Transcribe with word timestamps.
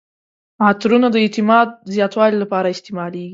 عطرونه 0.67 1.07
د 1.11 1.15
اعتماد 1.23 1.67
زیاتولو 1.93 2.37
لپاره 2.43 2.67
استعمالیږي. 2.75 3.29